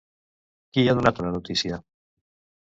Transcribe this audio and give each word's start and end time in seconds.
Qui 0.77 0.85
ha 0.85 0.95
donat 1.01 1.21
una 1.25 1.35
notícia? 1.35 1.79